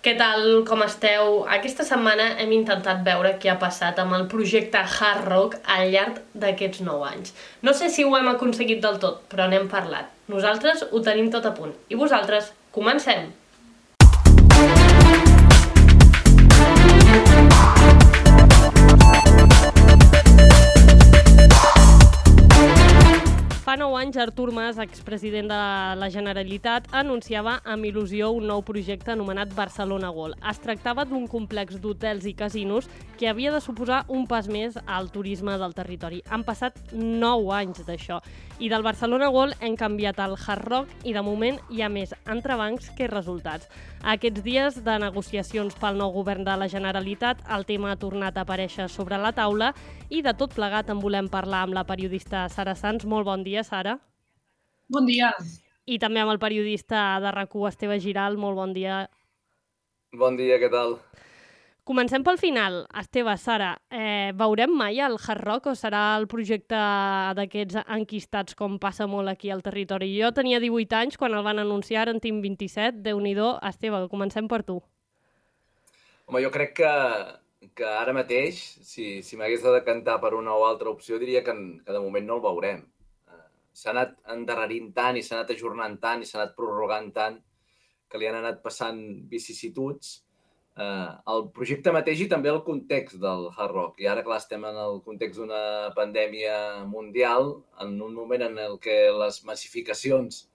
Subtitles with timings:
[0.00, 1.42] Què tal, com esteu?
[1.56, 6.22] Aquesta setmana hem intentat veure què ha passat amb el projecte Hard Rock al llarg
[6.44, 7.34] d'aquests 9 anys.
[7.68, 10.08] No sé si ho hem aconseguit del tot, però n'hem parlat.
[10.32, 11.76] Nosaltres ho tenim tot a punt.
[11.92, 13.28] I vosaltres, comencem!
[23.90, 25.56] Fa 9 anys, Artur Mas, expresident de
[25.98, 30.38] la Generalitat, anunciava amb il·lusió un nou projecte anomenat Barcelona World.
[30.46, 32.86] Es tractava d'un complex d'hotels i casinos
[33.18, 36.22] que havia de suposar un pas més al turisme del territori.
[36.30, 38.20] Han passat 9 anys d'això.
[38.60, 42.14] I del Barcelona World hem canviat al Hard Rock i de moment hi ha més
[42.28, 43.66] entrebancs que resultats.
[44.00, 48.46] Aquests dies de negociacions pel nou govern de la Generalitat, el tema ha tornat a
[48.46, 49.74] aparèixer sobre la taula
[50.08, 53.04] i de tot plegat en volem parlar amb la periodista Sara Sanz.
[53.04, 53.79] Molt bon dia, Sara.
[54.90, 55.32] Bon dia.
[55.86, 58.36] I també amb el periodista de rac Esteve Giral.
[58.36, 59.08] Molt bon dia.
[60.12, 60.98] Bon dia, què tal?
[61.90, 62.84] Comencem pel final.
[63.00, 66.78] Esteve, Sara, eh, veurem mai el Hard Rock o serà el projecte
[67.34, 70.12] d'aquests enquistats com passa molt aquí al territori?
[70.20, 73.34] Jo tenia 18 anys quan el van anunciar, en tinc 27, déu nhi
[73.66, 74.80] Esteve, comencem per tu.
[76.26, 76.92] Home, jo crec que,
[77.74, 81.52] que ara mateix, si, si m'hagués de decantar per una o altra opció, diria que,
[81.84, 82.84] que de moment no el veurem.
[83.76, 87.38] S'ha anat endarrerint tant i s'ha anat ajornant tant i s'ha anat prorrogant tant
[88.10, 90.18] que li han anat passant vicissituds.
[90.80, 94.00] Eh, el projecte mateix i també el context del Hard Rock.
[94.02, 96.56] I ara, clar, estem en el context d'una pandèmia
[96.90, 97.52] mundial,
[97.84, 100.46] en un moment en el que les massificacions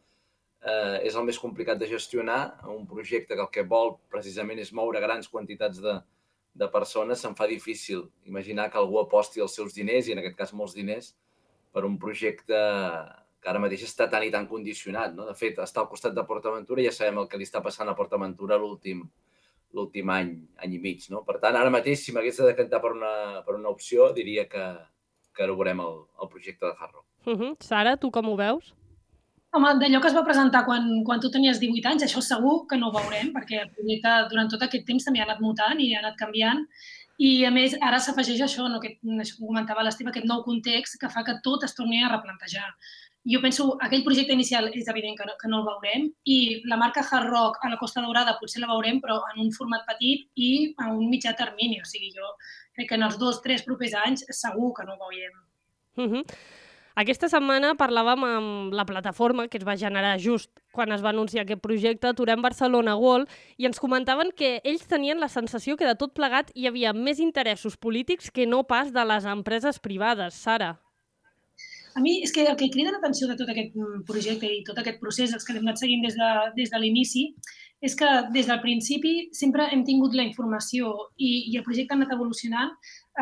[0.66, 4.73] eh, és el més complicat de gestionar, un projecte que el que vol precisament és
[4.73, 5.99] moure grans quantitats de,
[6.55, 10.39] de persones, se'n fa difícil imaginar que algú aposti els seus diners, i en aquest
[10.39, 11.13] cas molts diners,
[11.76, 12.56] per un projecte
[13.44, 15.14] que ara mateix està tan i tan condicionat.
[15.14, 15.28] No?
[15.28, 17.92] De fet, està al costat de PortAventura i ja sabem el que li està passant
[17.92, 19.04] a PortAventura l'últim
[19.76, 20.32] l'últim any,
[20.64, 21.04] any i mig.
[21.12, 21.22] No?
[21.28, 23.12] Per tant, ara mateix, si m'hagués de decantar per una,
[23.44, 24.64] per una opció, diria que,
[25.36, 27.05] que no veurem el, el projecte de Hard Rock.
[27.27, 27.52] Uh -huh.
[27.60, 28.73] Sara, tu com ho veus?
[29.55, 32.78] Home, d'allò que es va presentar quan, quan tu tenies 18 anys, això segur que
[32.78, 35.94] no ho veurem, perquè el projecte durant tot aquest temps també ha anat mutant i
[35.94, 36.66] ha anat canviant.
[37.17, 40.99] I, a més, ara s'afegeix això, no, que, això que comentava l'Esteve, aquest nou context
[40.99, 42.67] que fa que tot es torni a replantejar
[43.26, 46.37] jo penso, aquell projecte inicial és evident que no, que no el veurem i
[46.70, 49.81] la marca Hard Rock a la Costa Daurada potser la veurem, però en un format
[49.89, 51.80] petit i a un mitjà termini.
[51.81, 52.36] O sigui, jo
[52.77, 55.42] crec que en els dos, tres propers anys segur que no ho veiem.
[55.98, 56.23] Uh -huh.
[56.95, 61.44] Aquesta setmana parlàvem amb la plataforma que es va generar just quan es va anunciar
[61.44, 63.28] aquest projecte, Aturem Barcelona World,
[63.60, 67.20] i ens comentaven que ells tenien la sensació que de tot plegat hi havia més
[67.20, 70.39] interessos polítics que no pas de les empreses privades.
[70.39, 70.78] Sara.
[71.95, 74.80] A mi és que el que crida l'atenció de tot aquest mm, projecte i tot
[74.80, 77.30] aquest procés, els que l'hem anat seguint des de, des de l'inici,
[77.84, 82.00] és que des del principi sempre hem tingut la informació i, i el projecte ha
[82.00, 82.72] anat evolucionant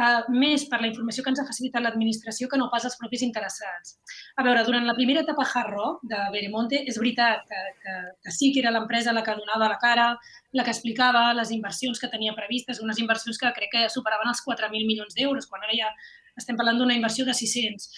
[0.02, 3.24] eh, més per la informació que ens ha facilitat l'administració que no pas els propis
[3.26, 3.98] interessats.
[4.38, 8.34] A veure, durant la primera etapa Hard Rock de Veremonte, és veritat que, que, que
[8.36, 10.10] sí que era l'empresa la que donava la cara,
[10.54, 14.44] la que explicava les inversions que tenia previstes, unes inversions que crec que superaven els
[14.48, 15.94] 4.000 milions d'euros, quan ara ja
[16.38, 17.90] estem parlant d'una inversió de 600.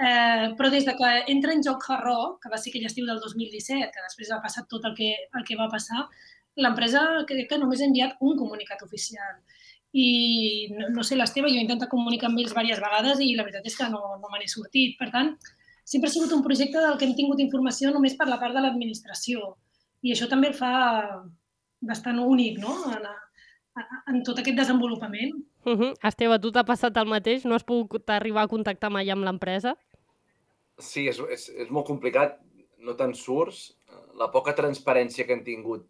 [0.00, 3.18] Eh, però des de que entra en joc Harró, que va ser aquell estiu del
[3.20, 6.06] 2017, que després ha passat tot el que, el que va passar,
[6.56, 9.42] l'empresa crec que només ha enviat un comunicat oficial.
[9.92, 13.46] I no, no sé, l'Esteve, jo he intentat comunicar amb ells diverses vegades i la
[13.46, 14.94] veritat és que no, no me n'he sortit.
[15.00, 15.34] Per tant,
[15.84, 18.62] sempre ha sigut un projecte del que hem tingut informació només per la part de
[18.62, 19.56] l'administració.
[20.06, 20.72] I això també el fa
[21.80, 23.08] bastant únic, no?, en,
[24.12, 25.34] en tot aquest desenvolupament.
[25.64, 25.92] Uh -huh.
[26.08, 27.44] Esteve, tu t'ha passat el mateix?
[27.44, 29.76] No has pogut arribar a contactar mai amb l'empresa?
[30.78, 32.38] Sí, és, és, és molt complicat,
[32.78, 33.76] no te'n surts.
[34.16, 35.86] La poca transparència que han tingut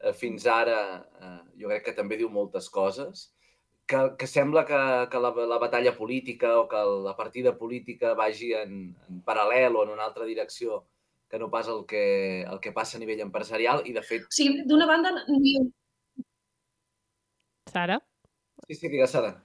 [0.00, 3.32] eh, fins ara, eh, jo crec que també diu moltes coses,
[3.90, 4.78] que, que sembla que,
[5.10, 9.82] que la, la batalla política o que la partida política vagi en, en paral·lel o
[9.82, 10.84] en una altra direcció
[11.30, 14.26] que no pas el que, el que passa a nivell empresarial i, de fet...
[14.26, 15.12] O sigui, d'una banda...
[17.70, 18.00] Sara?
[18.66, 19.36] Sí, sí, digues, Sara.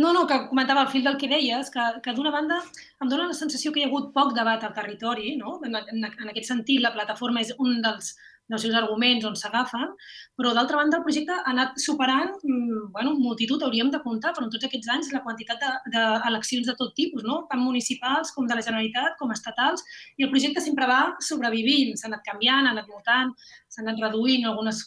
[0.00, 2.60] No, no, que comentava al fil del que deies, que, que d'una banda
[3.02, 5.58] em dóna la sensació que hi ha hagut poc debat al territori, no?
[5.64, 8.14] en, en, en aquest sentit la plataforma és un dels,
[8.50, 9.92] dels seus arguments on s'agafen,
[10.38, 14.46] però d'altra banda el projecte ha anat superant, mm, bueno, multitud, hauríem de comptar, però
[14.46, 15.62] en tots aquests anys la quantitat
[15.94, 17.44] d'eleccions de, de, de tot tipus, no?
[17.50, 19.84] tant municipals com de la Generalitat, com estatals,
[20.18, 23.34] i el projecte sempre va sobrevivint, s'ha anat canviant, ha anat mutant,
[23.70, 24.82] s'han anat reduint algunes,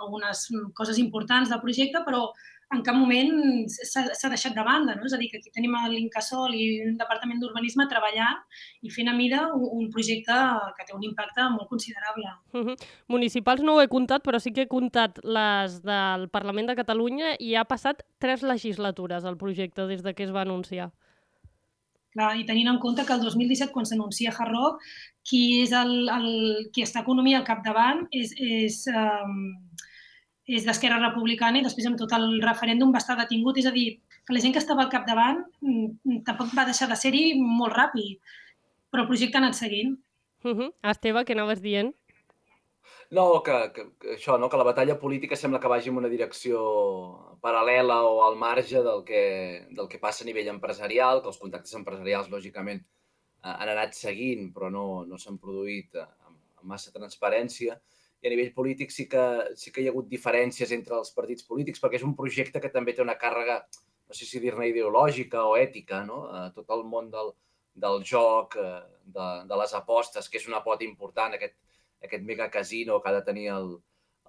[0.00, 2.28] algunes coses importants del projecte, però
[2.74, 4.96] en cap moment s'ha deixat de banda.
[4.98, 5.06] No?
[5.06, 8.40] És a dir, que aquí tenim l'Incasol i un departament d'urbanisme treballant
[8.82, 10.34] i fent a mida un projecte
[10.76, 12.32] que té un impacte molt considerable.
[12.52, 12.76] Uh -huh.
[13.08, 17.36] Municipals no ho he comptat, però sí que he comptat les del Parlament de Catalunya
[17.38, 20.90] i ha passat tres legislatures el projecte des de que es va anunciar.
[22.16, 24.80] Clar, I tenint en compte que el 2017, quan s'anuncia Hard
[25.28, 29.52] qui és el, el, qui està economia al capdavant és, és um,
[30.46, 33.58] és d'Esquerra Republicana i després amb tot el referèndum va estar detingut.
[33.58, 36.88] És a dir, que la gent que estava al capdavant mm, mm, tampoc va deixar
[36.90, 38.18] de ser-hi molt ràpid,
[38.90, 39.96] però el projecte ha anat seguint.
[40.44, 40.72] Uh -huh.
[40.82, 41.94] Esteve, què anaves dient?
[43.10, 44.48] No, que, que, que això, no?
[44.48, 49.04] que la batalla política sembla que vagi en una direcció paral·lela o al marge del
[49.04, 52.80] que, del que passa a nivell empresarial, que els contactes empresarials, lògicament,
[53.44, 57.78] eh, han anat seguint, però no, no s'han produït amb, amb massa transparència
[58.26, 59.24] a nivell polític sí que,
[59.58, 62.72] sí que hi ha hagut diferències entre els partits polítics, perquè és un projecte que
[62.74, 63.60] també té una càrrega,
[64.06, 66.24] no sé si dir-ne ideològica o ètica, no?
[66.30, 67.32] Eh, tot el món del,
[67.86, 68.80] del joc, eh,
[69.16, 71.58] de, de les apostes, que és una pota important, aquest,
[72.02, 73.76] aquest megacasino que ha de tenir el,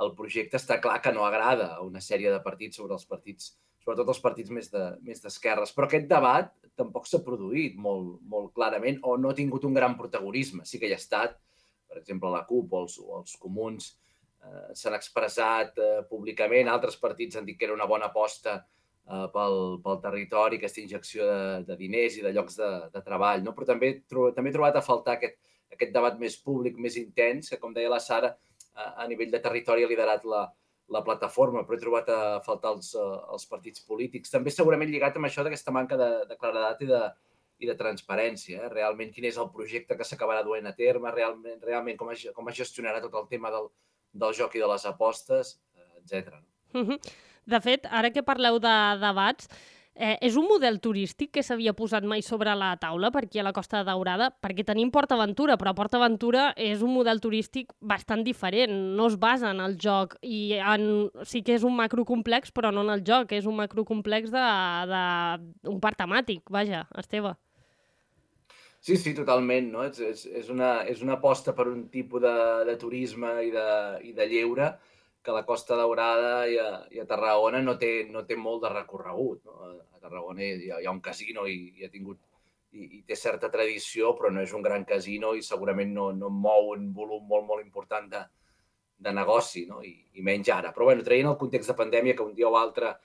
[0.04, 3.56] el projecte, està clar que no agrada a una sèrie de partits sobre els partits,
[3.84, 5.74] sobretot els partits més de, més d'esquerres.
[5.74, 9.98] Però aquest debat tampoc s'ha produït molt, molt clarament o no ha tingut un gran
[9.98, 10.66] protagonisme.
[10.68, 11.40] Sí que hi ha estat,
[11.88, 13.92] per exemple, la CUP o els, o els comuns
[14.44, 19.28] eh, s'han expressat eh, públicament, altres partits han dit que era una bona aposta eh,
[19.34, 23.44] pel, pel territori, aquesta injecció de, de diners i de llocs de, de treball.
[23.46, 23.56] No?
[23.58, 25.40] Però també, tro, també he trobat a faltar aquest,
[25.74, 28.34] aquest debat més públic, més intens, que, com deia la Sara,
[28.76, 30.48] eh, a nivell de territori ha liderat la,
[30.94, 34.34] la plataforma, però he trobat a faltar els, eh, els partits polítics.
[34.34, 37.02] També segurament lligat amb això d'aquesta manca de, de claredat i de,
[37.60, 38.64] i de transparència.
[38.64, 38.72] Eh?
[38.74, 42.52] Realment quin és el projecte que s'acabarà duent a terme, realment, realment com, es, com
[42.52, 43.72] es gestionarà tot el tema del,
[44.14, 46.38] del joc i de les apostes, eh, etc.
[47.48, 49.48] De fet, ara que parleu de debats,
[49.98, 53.46] Eh, és un model turístic que s'havia posat mai sobre la taula per aquí a
[53.48, 54.28] la Costa Daurada?
[54.30, 58.76] Perquè tenim PortAventura, però PortAventura és un model turístic bastant diferent.
[59.00, 62.86] No es basa en el joc i en, sí que és un macrocomplex, però no
[62.86, 63.34] en el joc.
[63.34, 66.46] És un macrocomplex d'un de, de, un parc temàtic.
[66.54, 67.34] Vaja, Esteve.
[68.88, 69.66] Sí, sí, totalment.
[69.74, 69.82] No?
[69.84, 72.36] És, és, és, una, és una aposta per un tipus de,
[72.70, 73.66] de turisme i de,
[74.08, 74.70] i de lleure
[75.28, 78.72] que la Costa Daurada i a, i a Tarragona no té, no té molt de
[78.72, 79.42] recorregut.
[79.44, 79.74] No?
[79.92, 82.22] A Tarragona hi ha, hi ha un casino i, i ha tingut
[82.72, 86.32] i, i té certa tradició, però no és un gran casino i segurament no, no
[86.32, 88.24] mou un volum molt, molt important de,
[89.04, 89.82] de negoci, no?
[89.84, 90.72] I, i menys ara.
[90.72, 92.96] Però bueno, traient el context de pandèmia, que un dia o altre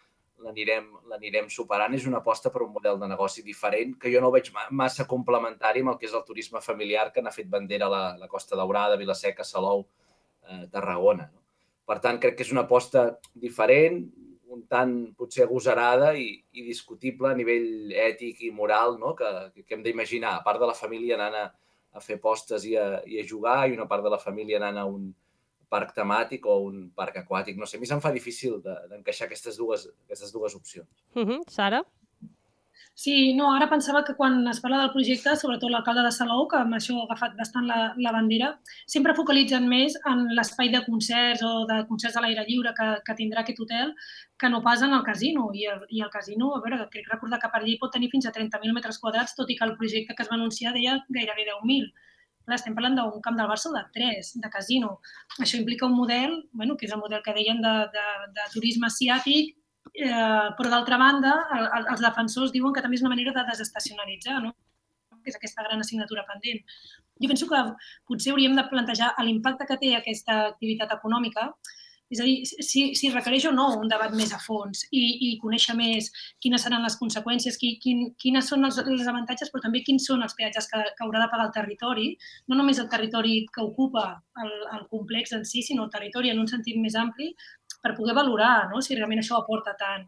[0.43, 1.95] l'anirem superant.
[1.95, 5.83] És una aposta per un model de negoci diferent que jo no veig massa complementari
[5.85, 8.99] amb el que és el turisme familiar que n'ha fet bandera la, la Costa Daurada,
[9.01, 9.87] Vilaseca, Salou,
[10.49, 11.31] eh, Tarragona.
[11.33, 11.43] No?
[11.89, 14.05] Per tant, crec que és una aposta diferent,
[14.53, 19.15] un tant potser agosarada i, i discutible a nivell ètic i moral, no?
[19.19, 19.29] que,
[19.65, 21.47] que hem d'imaginar, a part de la família anant a,
[21.97, 24.81] a fer postes i a, i a jugar i una part de la família anant
[24.83, 25.09] a un,
[25.73, 27.59] parc temàtic o un parc aquàtic.
[27.59, 30.89] No sé, a mi se'm fa difícil d'encaixar de, aquestes, dues, aquestes dues opcions.
[31.17, 31.41] Uh -huh.
[31.49, 31.83] Sara?
[32.95, 36.59] Sí, no, ara pensava que quan es parla del projecte, sobretot l'alcalde de Salou, que
[36.59, 38.51] amb això ha agafat bastant la, la bandera,
[38.95, 43.17] sempre focalitzen més en l'espai de concerts o de concerts a l'aire lliure que, que
[43.17, 43.95] tindrà aquest hotel
[44.39, 45.49] que no pas en el casino.
[45.55, 48.29] I el, I el casino, a veure, crec recordar que per allí pot tenir fins
[48.29, 51.49] a 30.000 metres quadrats, tot i que el projecte que es va anunciar deia gairebé
[51.49, 51.89] 10.000.
[52.51, 54.97] Estem parlant d'un camp del Barça de 3, de casino.
[55.39, 58.07] Això implica un model, bueno, que és el model que deien de, de,
[58.39, 59.55] de turisme asiàtic,
[59.95, 63.47] eh, però d'altra banda, el, el, els defensors diuen que també és una manera de
[63.51, 64.55] desestacionalitzar, no?
[65.23, 66.65] que és aquesta gran assignatura pendent.
[67.23, 67.61] Jo penso que
[68.11, 71.53] potser hauríem de plantejar l'impacte que té aquesta activitat econòmica
[72.13, 75.31] és a dir, si, si requereix o no un debat més a fons i, i
[75.41, 76.11] conèixer més
[76.45, 80.25] quines seran les conseqüències, qui, quin, quines són els, els avantatges, però també quins són
[80.27, 82.11] els peatges que, que haurà de pagar el territori,
[82.53, 84.07] no només el territori que ocupa
[84.45, 87.33] el, el complex en si, sinó el territori en un sentit més ampli,
[87.83, 88.85] per poder valorar no?
[88.85, 90.07] si realment això aporta tant.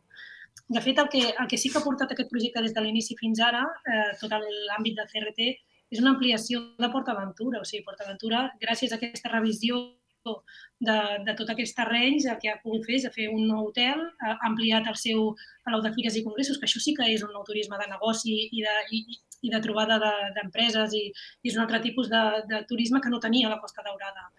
[0.68, 3.16] De fet, el que, el que sí que ha portat aquest projecte des de l'inici
[3.18, 5.50] fins ara, eh, tot l'àmbit de CRT,
[5.92, 7.60] és una ampliació de PortAventura.
[7.60, 9.82] O sigui, PortAventura, gràcies a aquesta revisió
[10.24, 14.00] de, de tots aquests terrenys, el que ha pogut fer és fer un nou hotel,
[14.24, 15.30] ha ampliat el seu
[15.66, 18.36] palau de fires i congressos, que això sí que és un nou turisme de negoci
[18.50, 19.98] i de, i, i de trobada
[20.36, 23.60] d'empreses de, i, i és un altre tipus de, de turisme que no tenia la
[23.62, 24.30] Costa Daurada.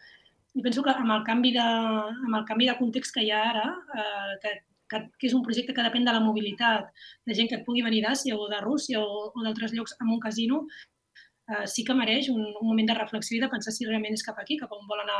[0.55, 3.43] I penso que amb el canvi de, amb el canvi de context que hi ha
[3.51, 3.67] ara,
[3.99, 4.55] eh, que,
[4.89, 6.91] que, que és un projecte que depèn de la mobilitat,
[7.27, 10.15] de gent que et pugui venir d'Àsia o de Rússia o, o d'altres llocs amb
[10.15, 10.63] un casino,
[11.51, 14.25] eh, sí que mereix un, un moment de reflexió i de pensar si realment és
[14.25, 15.19] cap aquí, cap on vol anar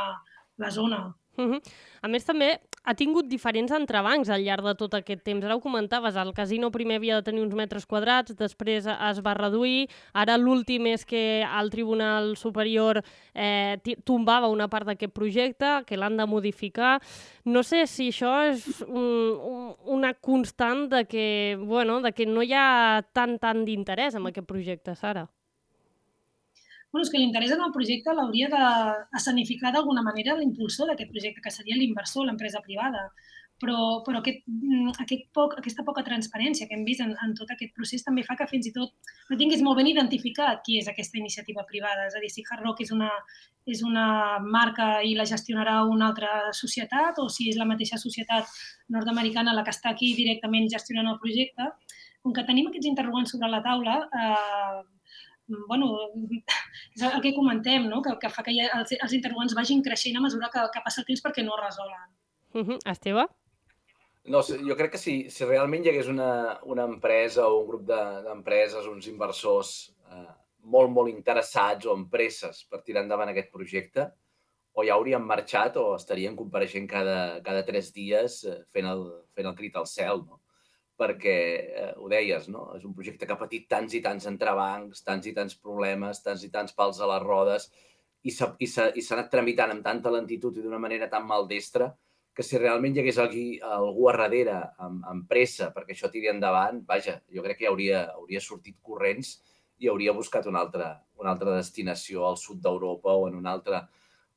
[0.56, 1.16] la zona.
[1.36, 1.60] Uh -huh.
[2.00, 5.44] A més, també ha tingut diferents entrebancs al llarg de tot aquest temps.
[5.44, 9.34] Ara ho comentaves, el casino primer havia de tenir uns metres quadrats, després es va
[9.34, 13.02] reduir, ara l'últim és que el Tribunal Superior
[13.34, 17.00] eh, tombava una part d'aquest projecte, que l'han de modificar.
[17.44, 22.42] No sé si això és un, un, una constant de que, bueno, de que no
[22.42, 25.28] hi ha tant, tant d'interès en aquest projecte, Sara
[26.96, 31.52] bueno, és que l'interès en el projecte l'hauria d'escenificar d'alguna manera l'impulsor d'aquest projecte, que
[31.52, 33.10] seria l'inversor, l'empresa privada.
[33.56, 37.48] Però, però aquest, mm, aquest poc, aquesta poca transparència que hem vist en, en tot
[37.52, 38.92] aquest procés també fa que fins i tot
[39.30, 42.04] no tinguis molt ben identificat qui és aquesta iniciativa privada.
[42.08, 43.08] És a dir, si Hard Rock és una,
[43.64, 44.08] és una
[44.44, 48.44] marca i la gestionarà una altra societat o si és la mateixa societat
[48.92, 51.72] nord-americana la que està aquí directament gestionant el projecte.
[52.20, 54.84] Com que tenim aquests interrogants sobre la taula, eh,
[55.46, 55.90] bueno,
[56.94, 58.02] és el que comentem, no?
[58.02, 61.02] que, que fa que ja els, els interrogants vagin creixent a mesura que, que passa
[61.02, 62.06] el temps perquè no es resolen.
[62.54, 62.78] Uh -huh.
[62.92, 63.26] Esteve?
[64.26, 67.82] No, jo crec que si, si realment hi hagués una, una empresa o un grup
[67.86, 74.08] d'empreses, de, uns inversors eh, molt, molt interessats o empreses per tirar endavant aquest projecte,
[74.72, 79.46] o ja haurien marxat o estarien compareixent cada, cada tres dies eh, fent, el, fent
[79.46, 80.26] el crit al cel.
[80.26, 80.40] No?
[80.96, 82.70] Perquè eh, ho deies, no?
[82.76, 86.44] És un projecte que ha patit tants i tants entrebancs, tants i tants problemes, tants
[86.46, 87.68] i tants pals a les rodes
[88.26, 91.92] i s'ha anat tramitant amb tanta lentitud i d'una manera tan maldestra
[92.36, 96.28] que si realment hi hagués aquí algú a darrere amb, amb pressa perquè això tiri
[96.32, 99.38] endavant, vaja, jo crec que hauria, hauria sortit corrents
[99.80, 103.84] i hauria buscat una altra, una altra destinació al sud d'Europa o en un altre,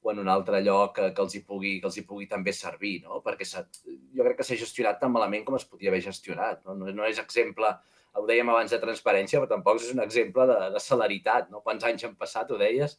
[0.01, 2.53] o en un altre lloc que, que, els, hi pugui, que els hi pugui també
[2.56, 3.20] servir, no?
[3.25, 6.63] Perquè jo crec que s'ha gestionat tan malament com es podia haver gestionat.
[6.65, 7.74] No, no, no és exemple,
[8.15, 11.50] ho dèiem abans de transparència, però tampoc és un exemple de, de celeritat.
[11.51, 11.63] No?
[11.65, 12.96] Quants anys han passat, ho deies?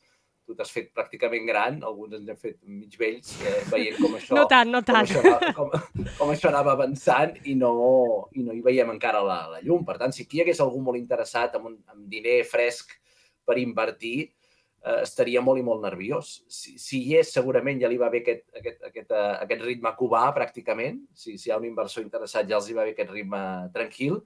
[0.47, 4.35] Tu t'has fet pràcticament gran, alguns ens hem fet mig vells, eh, veient com això,
[4.37, 5.07] no tant, no tant.
[5.07, 7.73] Com, això, com, com això anava avançant i no,
[8.35, 9.87] i no hi veiem encara la, la llum.
[9.89, 12.97] Per tant, si aquí hi hagués algú molt interessat amb, un, amb diner fresc
[13.47, 14.31] per invertir,
[14.85, 16.33] eh, estaria molt i molt nerviós.
[16.49, 19.95] Si, si hi és, segurament ja li va bé aquest, aquest, aquest, uh, aquest ritme
[19.99, 21.03] cubà, pràcticament.
[21.15, 23.41] Si, si hi ha un inversor interessat, ja els hi va bé aquest ritme
[23.75, 24.21] tranquil.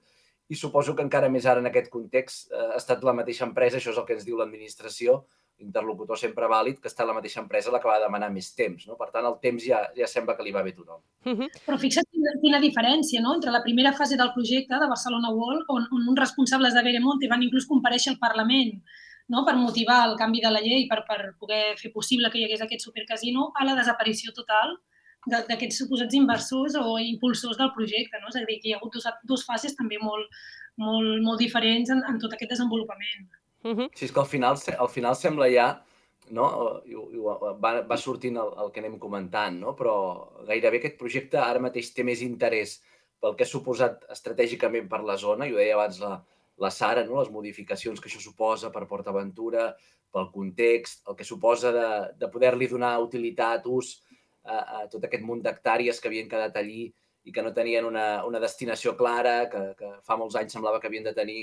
[0.49, 3.81] I suposo que encara més ara en aquest context uh, ha estat la mateixa empresa,
[3.81, 5.23] això és el que ens diu l'administració,
[5.63, 8.87] interlocutor sempre vàlid, que està la mateixa empresa la que va demanar més temps.
[8.89, 8.97] No?
[8.99, 10.99] Per tant, el temps ja, ja sembla que li va bé a tothom.
[11.25, 11.47] Uh -huh.
[11.65, 13.35] Però fixa't quina, quina diferència no?
[13.35, 17.29] entre la primera fase del projecte de Barcelona World, on, on uns responsables de Veremonte
[17.29, 18.83] van inclús compareixer al Parlament
[19.27, 19.45] no?
[19.45, 22.65] per motivar el canvi de la llei, per, per poder fer possible que hi hagués
[22.65, 24.77] aquest supercasino, a la desaparició total
[25.25, 28.19] d'aquests suposats inversors o impulsors del projecte.
[28.21, 28.29] No?
[28.29, 30.29] És a dir, que hi ha hagut dos, dos fases també molt,
[30.81, 33.25] molt, molt diferents en, en tot aquest desenvolupament.
[33.65, 33.89] Uh -huh.
[33.95, 35.81] Sí, és que al final, al final sembla ja
[36.29, 36.81] no?
[37.61, 39.75] va, va sortint el, el que anem comentant, no?
[39.75, 39.95] però
[40.47, 42.81] gairebé aquest projecte ara mateix té més interès
[43.21, 46.23] pel que ha suposat estratègicament per la zona, i ho deia abans la,
[46.61, 47.19] la Sara, no?
[47.19, 49.73] les modificacions que això suposa per PortAventura,
[50.15, 51.87] pel context, el que suposa de,
[52.21, 53.97] de poder-li donar utilitat, ús
[54.45, 56.87] a, a tot aquest munt d'hectàrees que havien quedat allí
[57.25, 60.87] i que no tenien una, una destinació clara, que, que fa molts anys semblava que
[60.87, 61.39] havien de tenir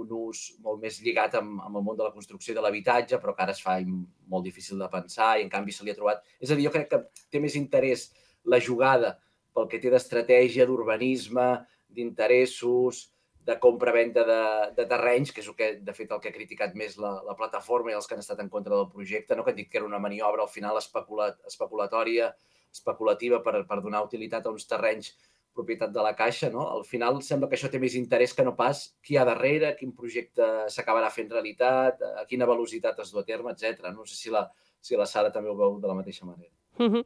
[0.00, 3.18] un ús molt més lligat amb, amb el món de la construcció i de l'habitatge,
[3.20, 5.98] però que ara es fa molt difícil de pensar i en canvi se li ha
[5.98, 6.22] trobat...
[6.40, 8.10] És a dir, jo crec que té més interès
[8.44, 9.16] la jugada
[9.56, 11.48] pel que té d'estratègia, d'urbanisme,
[11.96, 13.06] d'interessos,
[13.46, 14.40] de compra-venda de,
[14.74, 17.36] de terrenys, que és el que, de fet, el que ha criticat més la, la
[17.38, 19.44] plataforma i els que han estat en contra del projecte, no?
[19.46, 22.32] que han dit que era una maniobra al final especulat, especulatòria,
[22.74, 25.14] especulativa per, per donar utilitat a uns terrenys
[25.56, 26.66] propietat de la Caixa, no?
[26.68, 29.72] Al final sembla que això té més interès que no pas qui hi ha darrere,
[29.78, 33.88] quin projecte s'acabarà fent realitat, a quina velocitat es du a terme, etc.
[33.94, 34.44] No sé si la,
[34.84, 36.52] si la Sara també ho veu de la mateixa manera.
[36.76, 37.04] Mm -hmm.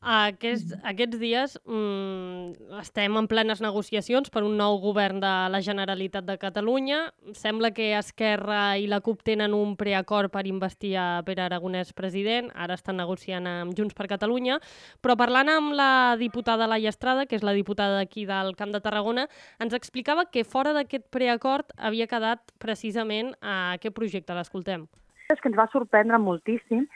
[0.00, 6.24] Aquests, aquests dies mm, estem en plenes negociacions per un nou govern de la Generalitat
[6.24, 7.02] de Catalunya.
[7.36, 12.48] Sembla que Esquerra i la CUP tenen un preacord per investir a Pere Aragonès president.
[12.56, 14.56] Ara estan negociant amb Junts per Catalunya.
[15.04, 18.80] Però parlant amb la diputada Laia Estrada, que és la diputada d'aquí del Camp de
[18.80, 19.26] Tarragona,
[19.60, 24.32] ens explicava que fora d'aquest preacord havia quedat precisament a aquest projecte.
[24.32, 24.88] L'escoltem.
[25.28, 26.88] És que ens va sorprendre moltíssim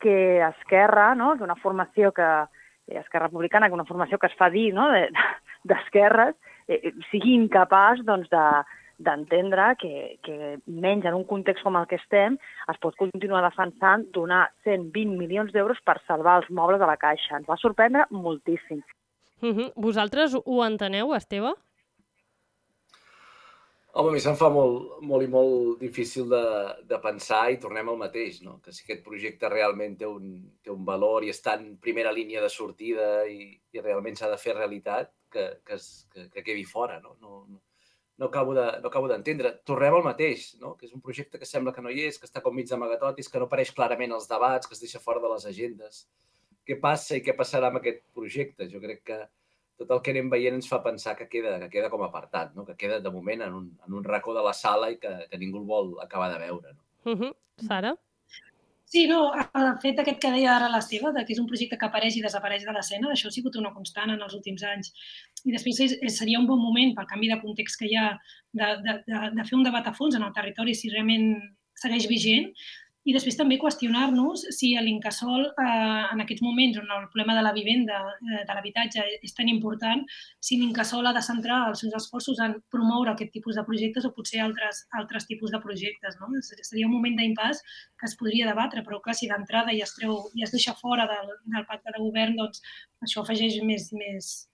[0.00, 2.26] que Esquerra, no, que una formació que,
[2.88, 4.88] eh, Esquerra Republicana, que una formació que es fa dir no,
[5.64, 8.44] d'esquerres, de, eh, sigui incapaç doncs, de,
[9.00, 12.36] d'entendre que, que menys en un context com el que estem
[12.68, 17.38] es pot continuar defensant donar 120 milions d'euros per salvar els mobles de la Caixa.
[17.38, 18.82] Ens va sorprendre moltíssim.
[19.40, 19.72] Uh -huh.
[19.74, 21.54] Vosaltres ho enteneu, Esteve?
[23.92, 26.42] Home, a mi se'm fa molt, molt i molt difícil de,
[26.86, 28.60] de pensar i tornem al mateix, no?
[28.62, 30.28] Que si aquest projecte realment té un,
[30.62, 34.38] té un valor i està en primera línia de sortida i, i realment s'ha de
[34.38, 37.16] fer realitat, que, que, es, que, que quedi fora, no?
[37.18, 37.60] No, no,
[38.20, 39.56] no acabo de, no acabo d'entendre.
[39.66, 40.76] Tornem al mateix, no?
[40.78, 43.32] Que és un projecte que sembla que no hi és, que està com mig d'amagatotis,
[43.32, 46.04] que no apareix clarament als debats, que es deixa fora de les agendes.
[46.62, 48.70] Què passa i què passarà amb aquest projecte?
[48.70, 49.22] Jo crec que,
[49.80, 52.66] tot el que anem veient ens fa pensar que queda, que queda com apartat, no?
[52.68, 55.40] que queda de moment en un, en un racó de la sala i que, que
[55.40, 56.74] ningú el vol acabar de veure.
[56.76, 57.12] No?
[57.12, 57.34] Uh -huh.
[57.66, 57.96] Sara?
[58.90, 62.16] Sí, no, el fet aquest que deia ara l'Esteve, que és un projecte que apareix
[62.16, 64.92] i desapareix de l'escena, això ha sigut una constant en els últims anys.
[65.44, 68.18] I després és, és, seria un bon moment, pel canvi de context que hi ha,
[68.52, 72.08] de, de, de, de fer un debat a fons en el territori si realment segueix
[72.08, 72.50] vigent
[73.08, 77.52] i després també qüestionar-nos si l'Incasol, eh, en aquests moments on el problema de la
[77.56, 80.04] vivenda, eh, de l'habitatge és tan important,
[80.40, 84.12] si l'Incasol ha de centrar els seus esforços en promoure aquest tipus de projectes o
[84.12, 86.18] potser altres, altres tipus de projectes.
[86.20, 86.28] No?
[86.42, 87.64] Seria un moment d'impàs
[87.96, 91.08] que es podria debatre, però clar, si d'entrada ja, es treu, ja es deixa fora
[91.08, 92.60] del, del pacte de govern, doncs
[93.00, 94.49] això afegeix més, més,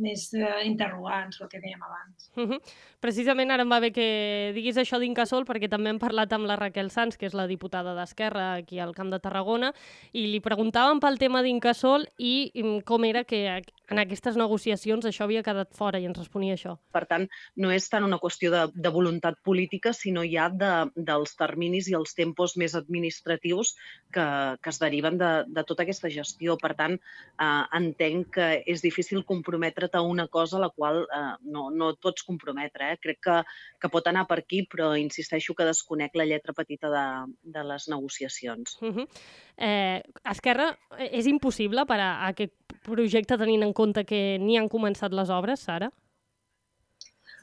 [0.00, 2.30] més eh, interrogants, el que dèiem abans.
[2.36, 2.60] Uh -huh.
[3.00, 6.56] Precisament ara em va bé que diguis això d'Incasol, perquè també hem parlat amb la
[6.56, 9.72] Raquel Sanz, que és la diputada d'Esquerra aquí al Camp de Tarragona,
[10.12, 13.46] i li preguntàvem pel tema d'Incasol i mm, com era que
[13.90, 16.76] en aquestes negociacions això havia quedat fora i ens responia això.
[16.92, 21.36] Per tant, no és tant una qüestió de, de voluntat política, sinó ja de, dels
[21.36, 23.74] terminis i els tempos més administratius
[24.12, 24.26] que,
[24.60, 26.56] que es deriven de, de tota aquesta gestió.
[26.60, 31.02] Per tant, eh, entenc que és difícil comprometre comprometre't a una cosa a la qual
[31.04, 32.92] eh, no, no et pots comprometre.
[32.92, 32.98] Eh?
[33.00, 33.36] Crec que,
[33.80, 37.06] que pot anar per aquí, però insisteixo que desconec la lletra petita de,
[37.42, 38.78] de les negociacions.
[38.80, 39.08] Uh -huh.
[39.56, 42.54] eh, Esquerra, eh, és impossible per a, a aquest
[42.84, 45.90] projecte tenint en compte que ni han començat les obres, Sara?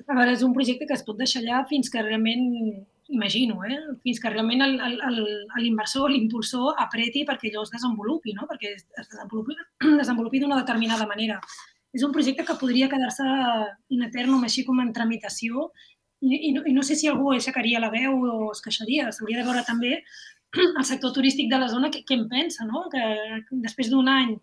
[0.08, 2.48] A veure, és un projecte que es pot deixar allà fins que realment
[3.12, 3.78] imagino, eh?
[4.06, 8.48] fins que realment l'inversor, l'impulsor apreti perquè allò es desenvolupi, no?
[8.48, 9.58] perquè es desenvolupi,
[10.02, 11.42] desenvolupi d'una determinada manera
[11.92, 13.26] és un projecte que podria quedar-se
[13.92, 15.68] in eternum, així com en tramitació,
[16.22, 19.10] i, i, no, i no sé si algú aixecaria la veu o es queixaria.
[19.12, 19.98] S'hauria de veure també
[20.80, 22.86] el sector turístic de la zona què, què en pensa, no?
[22.94, 23.02] que
[23.66, 24.38] després d'un any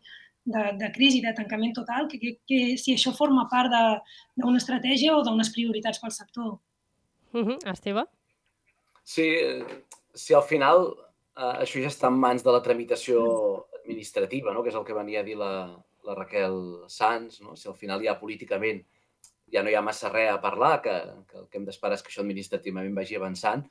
[0.48, 5.16] de, de crisi, de tancament total, que, que, que si això forma part d'una estratègia
[5.16, 6.56] o d'unes prioritats pel sector.
[7.32, 7.58] Uh -huh.
[7.72, 8.04] Esteve?
[9.04, 9.28] Sí,
[10.14, 10.94] si al final
[11.36, 14.62] eh, això ja està en mans de la tramitació administrativa, no?
[14.62, 15.52] que és el que venia a dir la,
[16.04, 17.56] la Raquel Sanz, no?
[17.56, 18.84] si al final ja políticament
[19.52, 20.94] ja no hi ha massa res a parlar, que,
[21.28, 23.64] que el que hem d'esperar és que això administrativament vagi avançant,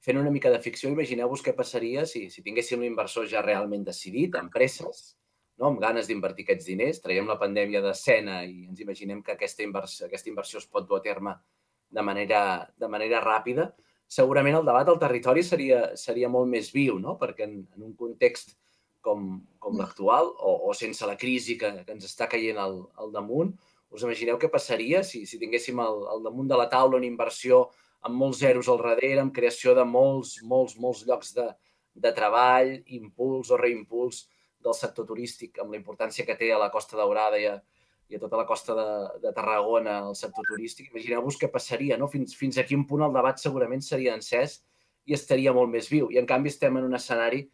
[0.00, 4.34] fent una mica de ficció, imagineu-vos què passaria si, si tinguéssim l'inversor ja realment decidit,
[4.40, 5.14] empreses,
[5.60, 5.68] no?
[5.68, 10.08] amb ganes d'invertir aquests diners, traiem la pandèmia d'escena i ens imaginem que aquesta inversió,
[10.08, 11.36] aquesta inversió es pot dur a terme
[11.90, 12.40] de manera,
[12.80, 13.68] de manera ràpida,
[14.10, 17.16] segurament el debat al territori seria, seria molt més viu, no?
[17.20, 18.56] perquè en, en un context
[19.04, 23.12] com, com l'actual o, o sense la crisi que, que ens està caient al, al
[23.14, 23.52] damunt,
[23.90, 27.66] us imagineu què passaria si, si tinguéssim al, al damunt de la taula una inversió
[28.06, 31.48] amb molts zeros al darrere, amb creació de molts, molts, molts llocs de,
[32.00, 34.24] de treball, impuls o reimpuls
[34.64, 37.54] del sector turístic, amb la importància que té a la Costa Daurada i a,
[38.10, 38.88] i a tota la costa de,
[39.22, 40.90] de Tarragona el sector turístic.
[40.90, 42.10] Imagineu-vos què passaria, no?
[42.10, 44.58] Fins, fins a quin punt el debat segurament seria encès
[45.06, 46.10] i estaria molt més viu.
[46.10, 47.44] I en canvi estem en un escenari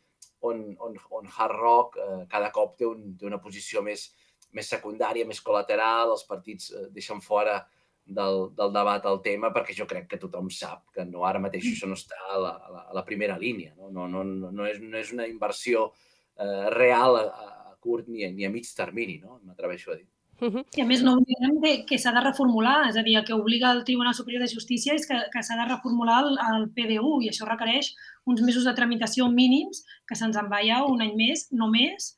[0.48, 4.08] on, on, on Hard Rock eh, cada cop té, un, té una posició més,
[4.56, 7.60] més secundària, més col·lateral, els partits eh, deixen fora
[8.06, 11.66] del, del debat el tema perquè jo crec que tothom sap que no ara mateix
[11.72, 13.76] això no està a la, a la, a la primera línia.
[13.76, 16.15] No, no, no, no, és, no és una inversió eh,
[16.74, 17.24] real a,
[17.72, 19.40] a curt ni a, ni a mig termini, no?
[19.44, 20.06] m'atreveixo a dir.
[20.76, 23.32] I a més no oblidem que, que s'ha de reformular, és a dir, el que
[23.32, 27.22] obliga el Tribunal Superior de Justícia és que, que s'ha de reformular el, el PDU
[27.24, 27.94] i això requereix
[28.28, 32.12] uns mesos de tramitació mínims que se'ns envaia un any més, no més,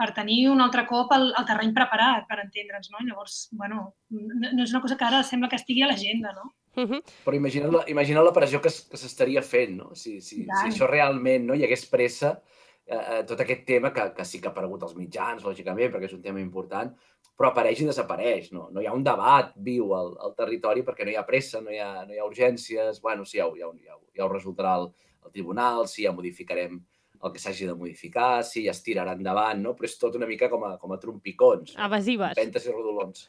[0.00, 3.02] per tenir un altre cop el, el terreny preparat, per entendre'ns, no?
[3.04, 3.82] Llavors, bueno,
[4.14, 6.54] no, no és una cosa que ara sembla que estigui a l'agenda, no?
[6.78, 7.00] Uh -huh.
[7.26, 9.94] Però imagineu la, imagineu la pressió que, que s'estaria fent, no?
[9.94, 12.57] Si, si, si això realment no hi hagués pressa, eh,
[12.96, 16.16] eh, tot aquest tema que, que sí que ha aparegut als mitjans, lògicament, perquè és
[16.16, 16.92] un tema important,
[17.38, 18.50] però apareix i desapareix.
[18.56, 21.62] No, no hi ha un debat viu al, al territori perquè no hi ha pressa,
[21.64, 23.02] no hi ha, no hi ha urgències.
[23.02, 24.88] bueno, sí, ja ho, ja, ho, ja, ho, ja ho resoldrà el,
[25.24, 26.80] el tribunal, sí, ja modificarem
[27.18, 29.74] el que s'hagi de modificar, sí, ja es tirarà endavant, no?
[29.74, 31.74] però és tot una mica com a, com a trompicons.
[31.86, 32.36] Evasives.
[32.38, 33.26] Pentes i rodolons.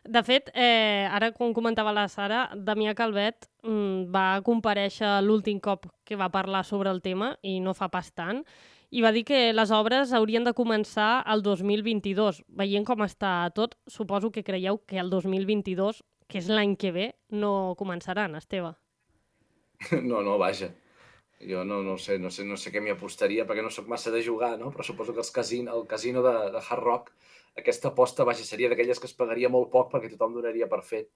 [0.00, 5.84] De fet, eh, ara com comentava la Sara, Damià Calvet mm, va compareixer l'últim cop
[6.08, 8.40] que va parlar sobre el tema, i no fa pas tant,
[8.90, 12.42] i va dir que les obres haurien de començar el 2022.
[12.60, 17.08] Veient com està tot, suposo que creieu que el 2022 que és l'any que ve,
[17.34, 18.76] no començaran, Esteve.
[20.10, 20.70] No, no, vaja.
[21.40, 24.12] Jo no, no, sé, no, sé, no sé què m'hi apostaria perquè no sóc massa
[24.12, 24.68] de jugar, no?
[24.74, 27.14] però suposo que els casin, el casino de, de Hard Rock,
[27.56, 31.08] aquesta aposta vaja, seria d'aquelles que es pagaria molt poc perquè tothom donaria per fet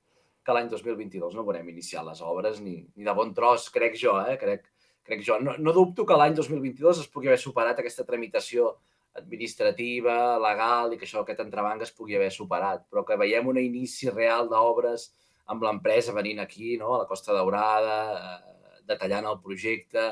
[0.44, 4.16] que l'any 2022 no veurem iniciar les obres ni, ni de bon tros, crec jo,
[4.24, 4.38] eh?
[4.40, 4.64] crec,
[5.04, 5.38] crec jo.
[5.40, 8.72] No, no dubto que l'any 2022 es pugui haver superat aquesta tramitació
[9.14, 13.60] administrativa, legal i que això, aquest entrebanc es pugui haver superat, però que veiem un
[13.60, 15.12] inici real d'obres
[15.52, 16.94] amb l'empresa venint aquí, no?
[16.94, 20.06] a la Costa Daurada, eh, detallant el projecte,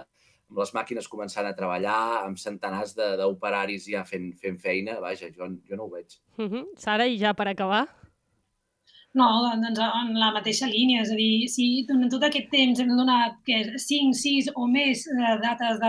[0.53, 5.49] amb les màquines començant a treballar, amb centenars d'operaris ja fent, fent feina, vaja, jo,
[5.67, 6.21] jo no ho veig.
[6.39, 6.65] Uh -huh.
[6.77, 7.89] Sara, i ja per acabar?
[9.13, 9.27] No,
[9.61, 13.35] doncs en la mateixa línia, és a dir, si durant tot aquest temps hem donat
[13.45, 15.83] que 5, 6 o més eh, dates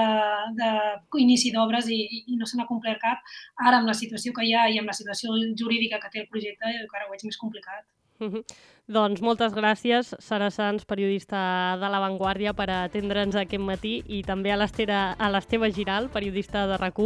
[0.60, 3.24] d'inici d'obres i, i no se n'ha complert cap,
[3.64, 6.30] ara amb la situació que hi ha i amb la situació jurídica que té el
[6.34, 7.88] projecte, encara ho veig més complicat.
[8.20, 8.44] Uh -huh.
[8.88, 14.52] Doncs moltes gràcies, Sara Sanz, periodista de La Vanguardia, per atendre'ns aquest matí i també
[14.52, 17.00] a l'Esteve Giral, periodista de rac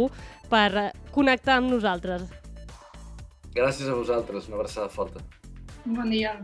[0.50, 2.22] per connectar amb nosaltres.
[3.54, 5.20] Gràcies a vosaltres, una abraçada forta.
[5.86, 6.40] Bon dia.